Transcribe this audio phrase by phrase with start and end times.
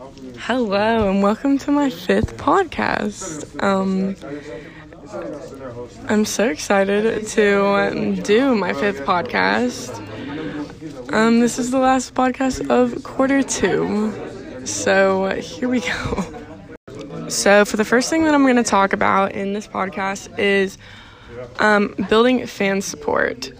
[0.00, 3.62] Hello and welcome to my fifth podcast.
[3.62, 4.16] Um,
[6.08, 9.98] I'm so excited to um, do my fifth podcast.
[11.12, 14.64] Um, this is the last podcast of quarter two.
[14.64, 17.28] So here we go.
[17.28, 20.78] So, for the first thing that I'm going to talk about in this podcast is
[21.58, 23.52] um, building fan support.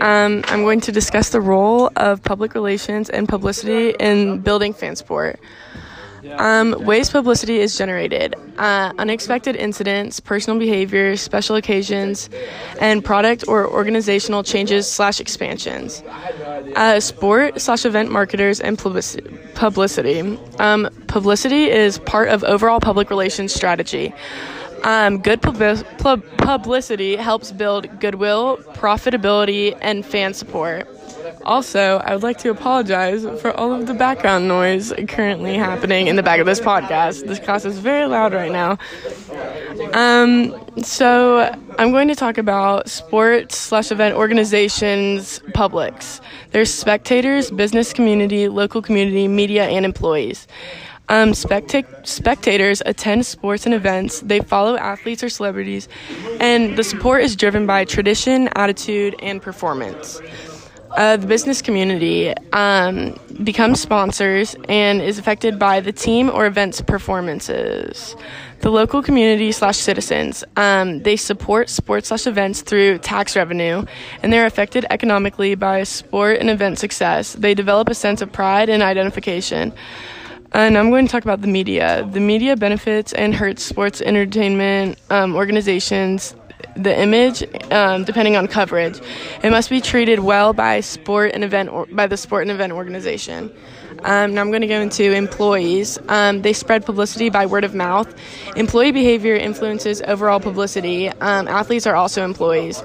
[0.00, 4.96] Um, I'm going to discuss the role of public relations and publicity in building fan
[4.96, 5.40] support.
[6.36, 12.28] Um, ways publicity is generated uh, unexpected incidents, personal behavior, special occasions,
[12.78, 16.02] and product or organizational changes slash expansions.
[16.76, 19.28] Uh, sport slash event marketers and publicity.
[19.54, 20.38] Publicity.
[20.58, 24.12] Um, publicity is part of overall public relations strategy.
[24.82, 30.88] Um, good pub- publicity helps build goodwill, profitability, and fan support.
[31.44, 36.16] Also, I would like to apologize for all of the background noise currently happening in
[36.16, 37.26] the back of this podcast.
[37.26, 38.78] This class is very loud right now.
[39.94, 46.20] Um, so I'm going to talk about sports slash event organizations, publics.
[46.50, 50.46] There's spectators, business community, local community, media, and employees.
[51.10, 54.20] Um, specta- spectators attend sports and events.
[54.20, 55.88] They follow athletes or celebrities,
[56.38, 60.20] and the support is driven by tradition, attitude, and performance.
[60.96, 66.80] Uh, the business community um, becomes sponsors and is affected by the team or event's
[66.80, 68.14] performances.
[68.60, 73.84] The local community slash citizens um, they support sports slash events through tax revenue,
[74.22, 77.32] and they're affected economically by sport and event success.
[77.32, 79.72] They develop a sense of pride and identification.
[80.52, 82.08] And I'm going to talk about the media.
[82.10, 86.34] The media benefits and hurts sports entertainment um, organizations.
[86.76, 89.00] The image, um, depending on coverage,
[89.42, 92.72] it must be treated well by sport and event or, by the sport and event
[92.72, 93.52] organization.
[94.02, 95.98] Um, now I'm going to go into employees.
[96.08, 98.14] Um, they spread publicity by word of mouth.
[98.56, 101.08] Employee behavior influences overall publicity.
[101.08, 102.82] Um, athletes are also employees.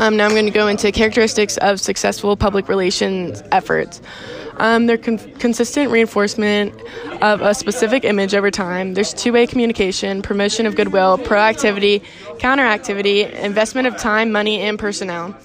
[0.00, 4.00] Um, now I'm going to go into characteristics of successful public relations efforts.
[4.56, 6.74] Um, they're con- consistent reinforcement
[7.20, 8.94] of a specific image over time.
[8.94, 12.02] There's two way communication, promotion of goodwill, proactivity,
[12.38, 15.36] counteractivity, investment of time, money, and personnel.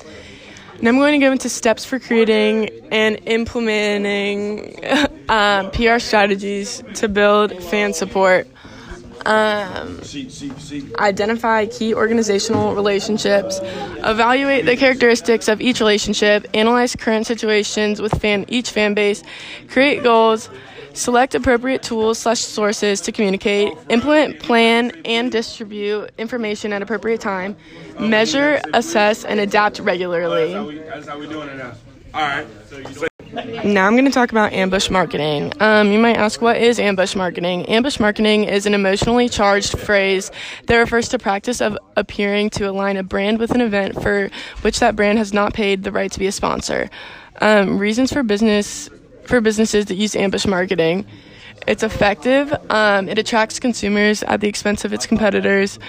[0.77, 4.79] And I'm going to go into steps for creating and implementing
[5.29, 8.47] uh, PR strategies to build fan support.
[9.25, 9.99] Um,
[10.99, 13.59] identify key organizational relationships,
[14.03, 19.23] evaluate the characteristics of each relationship, analyze current situations with fan each fan base,
[19.67, 20.49] create goals,
[20.93, 27.55] select appropriate tools slash sources to communicate, implement, plan, and distribute information at appropriate time,
[27.99, 30.55] measure, assess, and adapt regularly.
[32.13, 32.47] All right.
[33.35, 35.51] Now I'm going to talk about ambush marketing.
[35.59, 37.65] Um, you might ask, what is ambush marketing?
[37.65, 40.31] Ambush marketing is an emotionally charged phrase
[40.67, 44.29] that refers to practice of appearing to align a brand with an event for
[44.61, 46.89] which that brand has not paid the right to be a sponsor.
[47.41, 48.89] Um, reasons for business
[49.25, 51.05] for businesses that use ambush marketing.
[51.67, 52.53] It's effective.
[52.69, 55.79] Um, it attracts consumers at the expense of its competitors.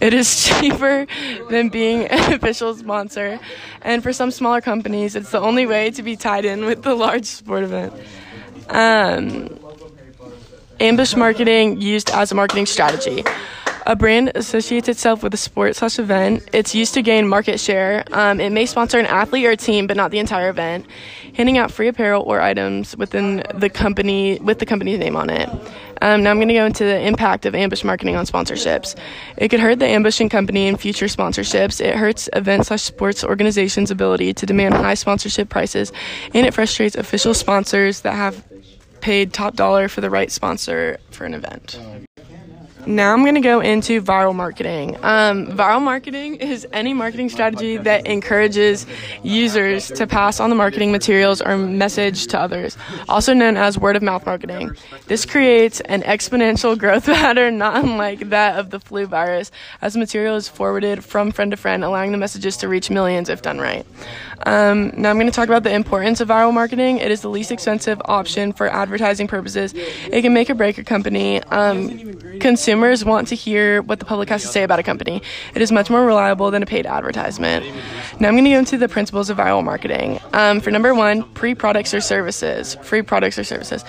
[0.00, 1.06] It is cheaper
[1.50, 3.40] than being an official sponsor.
[3.82, 6.94] And for some smaller companies, it's the only way to be tied in with the
[6.94, 7.92] large sport event.
[8.68, 9.58] Um,
[10.80, 13.24] ambush marketing used as a marketing strategy.
[13.86, 16.48] A brand associates itself with a sport slash event.
[16.54, 18.02] It's used to gain market share.
[18.12, 20.86] Um, it may sponsor an athlete or a team, but not the entire event.
[21.34, 25.50] Handing out free apparel or items within the company with the company's name on it.
[26.00, 28.98] Um, now I'm going to go into the impact of ambush marketing on sponsorships.
[29.36, 31.78] It could hurt the ambushing company in future sponsorships.
[31.78, 35.92] It hurts event slash sports organizations' ability to demand high sponsorship prices,
[36.32, 38.46] and it frustrates official sponsors that have
[39.02, 41.78] paid top dollar for the right sponsor for an event.
[42.86, 44.96] Now I'm going to go into viral marketing.
[45.02, 48.86] Um, viral marketing is any marketing strategy that encourages
[49.22, 52.76] users to pass on the marketing materials or message to others,
[53.08, 54.70] also known as word of mouth marketing.
[55.06, 59.50] This creates an exponential growth pattern not unlike that of the flu virus,
[59.80, 63.40] as material is forwarded from friend to friend, allowing the messages to reach millions if
[63.40, 63.86] done right.
[64.46, 66.98] Um, now I'm going to talk about the importance of viral marketing.
[66.98, 69.72] It is the least expensive option for advertising purposes.
[69.74, 71.42] It can make or break a company.
[71.44, 75.22] Um, consumer consumers want to hear what the public has to say about a company.
[75.54, 77.64] It is much more reliable than a paid advertisement.
[78.18, 80.18] Now I'm going to go into the principles of viral marketing.
[80.32, 83.84] Um, for number one, pre products or services, free products or services.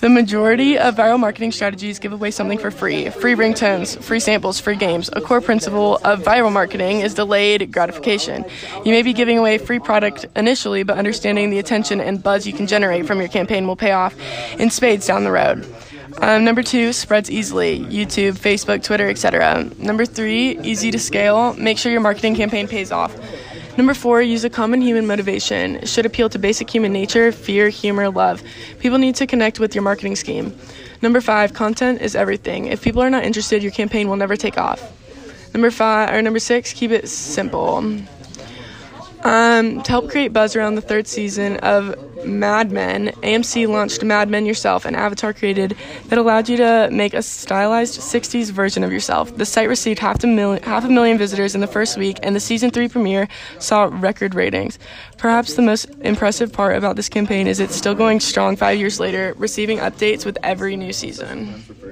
[0.00, 4.58] The majority of viral marketing strategies give away something for free free ringtones, free samples,
[4.58, 5.10] free games.
[5.12, 8.46] A core principle of viral marketing is delayed gratification.
[8.86, 12.54] You may be giving away free product initially, but understanding the attention and buzz you
[12.54, 14.16] can generate from your campaign will pay off
[14.58, 15.66] in spades down the road.
[16.22, 17.80] Um, number two, spreads easily.
[17.80, 19.68] YouTube, Facebook, Twitter, etc.
[19.76, 21.52] Number three, easy to scale.
[21.54, 23.12] Make sure your marketing campaign pays off.
[23.76, 25.84] Number four, use a common human motivation.
[25.84, 28.40] Should appeal to basic human nature, fear, humor, love.
[28.78, 30.56] People need to connect with your marketing scheme.
[31.02, 32.66] Number five, content is everything.
[32.66, 34.80] If people are not interested, your campaign will never take off.
[35.52, 37.82] Number five or number six, keep it simple.
[39.24, 44.28] Um, to help create buzz around the third season of Mad Men, AMC launched Mad
[44.28, 45.76] Men Yourself, an avatar created
[46.08, 49.36] that allowed you to make a stylized 60s version of yourself.
[49.36, 52.34] The site received half a, million, half a million visitors in the first week, and
[52.34, 53.28] the season 3 premiere
[53.58, 54.78] saw record ratings.
[55.18, 58.98] Perhaps the most impressive part about this campaign is it's still going strong five years
[58.98, 61.91] later, receiving updates with every new season.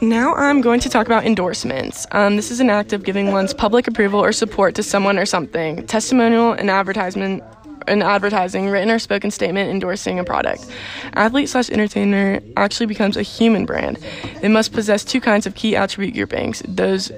[0.00, 2.06] Now I'm going to talk about endorsements.
[2.12, 5.26] Um, this is an act of giving one's public approval or support to someone or
[5.26, 5.86] something.
[5.88, 7.42] Testimonial and advertisement
[7.88, 10.70] an advertising, written or spoken statement endorsing a product.
[11.14, 13.98] Athlete slash entertainer actually becomes a human brand.
[14.42, 17.10] It must possess two kinds of key attribute groupings those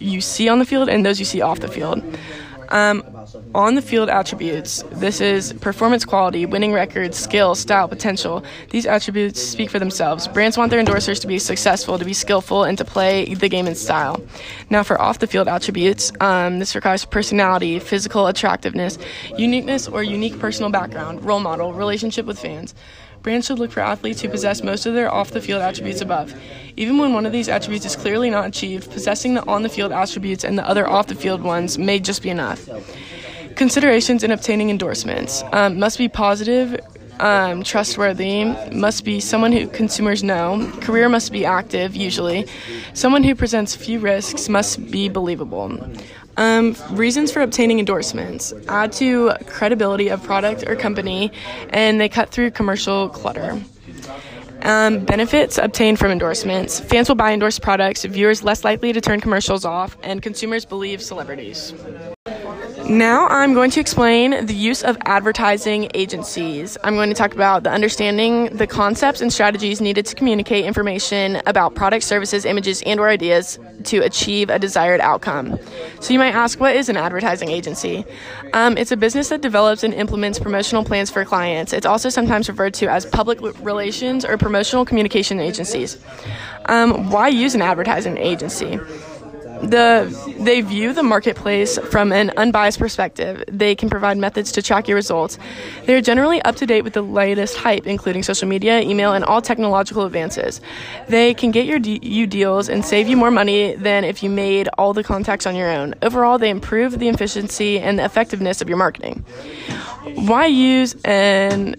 [0.00, 2.02] you see on the field and those you see off the field.
[2.68, 3.02] Um,
[3.54, 8.44] on the field attributes, this is performance quality, winning records, skill, style, potential.
[8.70, 10.28] These attributes speak for themselves.
[10.28, 13.66] Brands want their endorsers to be successful, to be skillful, and to play the game
[13.66, 14.20] in style.
[14.70, 18.98] Now, for off the field attributes, um, this requires personality, physical attractiveness,
[19.36, 22.74] uniqueness or unique personal background, role model, relationship with fans.
[23.26, 26.32] Brands should look for athletes who possess most of their off the field attributes above.
[26.76, 29.90] Even when one of these attributes is clearly not achieved, possessing the on the field
[29.90, 32.68] attributes and the other off the field ones may just be enough.
[33.56, 36.78] Considerations in obtaining endorsements um, must be positive,
[37.20, 42.46] um, trustworthy, must be someone who consumers know, career must be active, usually,
[42.94, 45.78] someone who presents few risks must be believable.
[46.36, 51.32] Um, reasons for obtaining endorsements add to credibility of product or company,
[51.70, 53.58] and they cut through commercial clutter.
[54.62, 59.20] Um, benefits obtained from endorsements fans will buy endorsed products, viewers less likely to turn
[59.20, 61.72] commercials off, and consumers believe celebrities.
[62.88, 66.78] Now I'm going to explain the use of advertising agencies.
[66.84, 71.42] I'm going to talk about the understanding the concepts and strategies needed to communicate information
[71.46, 75.58] about products, services, images, and or ideas to achieve a desired outcome.
[75.98, 78.04] So you might ask, what is an advertising agency?
[78.52, 81.72] Um, it's a business that develops and implements promotional plans for clients.
[81.72, 85.98] It's also sometimes referred to as public relations or promotional communication agencies.
[86.66, 88.78] Um, why use an advertising agency?
[89.62, 93.42] The they view the marketplace from an unbiased perspective.
[93.48, 95.38] They can provide methods to track your results.
[95.84, 99.24] They are generally up to date with the latest hype, including social media, email, and
[99.24, 100.60] all technological advances.
[101.08, 104.30] They can get your de- you deals and save you more money than if you
[104.30, 105.94] made all the contacts on your own.
[106.02, 109.24] Overall, they improve the efficiency and the effectiveness of your marketing.
[110.14, 111.76] Why use an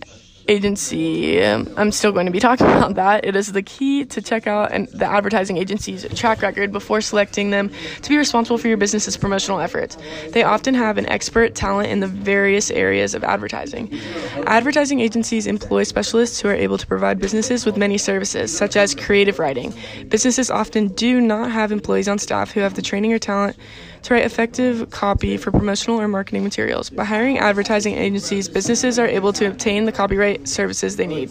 [0.47, 1.41] agency.
[1.43, 3.25] Um, I'm still going to be talking about that.
[3.25, 7.49] It is the key to check out and the advertising agency's track record before selecting
[7.49, 7.71] them
[8.01, 9.97] to be responsible for your business's promotional efforts.
[10.31, 13.93] They often have an expert talent in the various areas of advertising.
[14.45, 18.95] Advertising agencies employ specialists who are able to provide businesses with many services, such as
[18.95, 19.73] creative writing.
[20.09, 23.57] Businesses often do not have employees on staff who have the training or talent
[24.03, 26.89] to write effective copy for promotional or marketing materials.
[26.89, 31.29] By hiring advertising agencies, businesses are able to obtain the copyright services they need.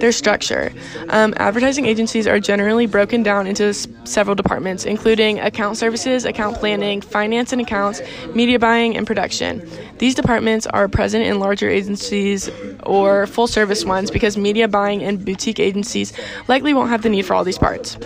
[0.00, 0.72] Their structure
[1.08, 6.56] um, advertising agencies are generally broken down into s- several departments, including account services, account
[6.56, 8.02] planning, finance and accounts,
[8.34, 9.68] media buying, and production.
[9.98, 12.50] These departments are present in larger agencies
[12.82, 16.12] or full service ones because media buying and boutique agencies
[16.48, 17.96] likely won't have the need for all these parts.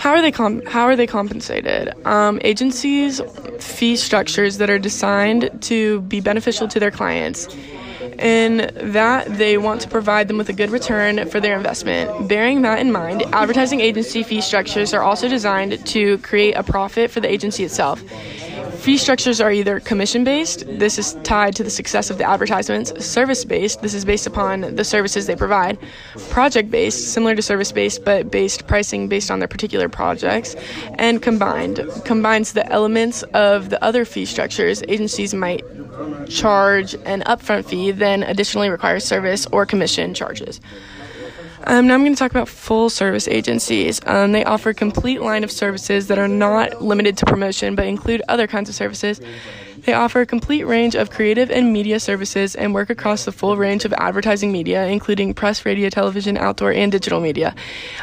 [0.00, 1.92] How are they com- how are they compensated?
[2.06, 3.20] Um, agencies
[3.58, 7.46] fee structures that are designed to be beneficial to their clients.
[8.18, 12.28] In that, they want to provide them with a good return for their investment.
[12.28, 17.10] Bearing that in mind, advertising agency fee structures are also designed to create a profit
[17.10, 18.02] for the agency itself.
[18.80, 23.04] Fee structures are either commission based, this is tied to the success of the advertisements,
[23.04, 25.78] service based, this is based upon the services they provide,
[26.30, 30.56] project based, similar to service based but based pricing based on their particular projects,
[30.94, 34.82] and combined, combines the elements of the other fee structures.
[34.88, 35.62] Agencies might
[36.30, 40.58] charge an upfront fee, then additionally require service or commission charges.
[41.64, 44.00] Um, now I'm going to talk about full service agencies.
[44.06, 47.86] Um, they offer a complete line of services that are not limited to promotion but
[47.86, 49.20] include other kinds of services.
[49.84, 53.56] They offer a complete range of creative and media services and work across the full
[53.56, 57.54] range of advertising media, including press, radio, television, outdoor, and digital media.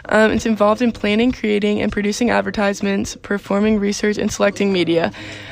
[0.05, 5.11] Um, it's involved in planning, creating, and producing advertisements, performing research, and selecting media.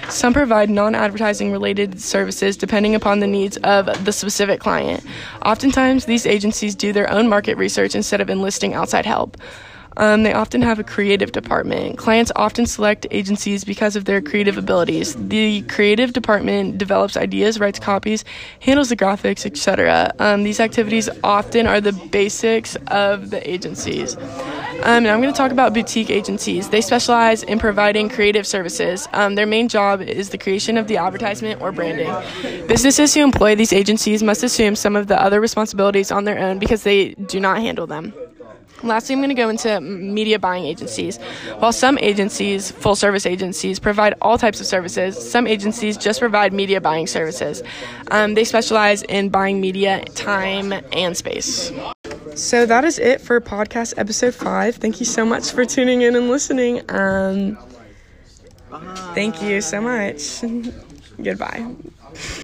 [0.09, 5.03] Some provide non advertising related services depending upon the needs of the specific client.
[5.43, 9.37] Oftentimes, these agencies do their own market research instead of enlisting outside help.
[9.97, 11.97] Um, they often have a creative department.
[11.97, 15.15] Clients often select agencies because of their creative abilities.
[15.15, 18.25] The creative department develops ideas, writes copies,
[18.59, 20.13] handles the graphics, etc.
[20.19, 24.17] Um, these activities often are the basics of the agencies.
[24.83, 26.69] Um, I'm going to talk about boutique agencies.
[26.69, 29.07] They specialize in providing creative services.
[29.13, 32.13] Um, their main job is the creation of the advertisement or branding.
[32.67, 36.59] Businesses who employ these agencies must assume some of the other responsibilities on their own
[36.59, 38.13] because they do not handle them.
[38.83, 41.17] Lastly, I'm going to go into media buying agencies.
[41.59, 46.53] While some agencies, full service agencies, provide all types of services, some agencies just provide
[46.53, 47.63] media buying services.
[48.11, 51.71] Um, they specialize in buying media, time, and space.
[52.35, 54.75] So that is it for podcast episode five.
[54.75, 56.81] Thank you so much for tuning in and listening.
[56.89, 57.57] Um,
[59.13, 60.41] thank you so much.
[61.23, 61.65] Goodbye.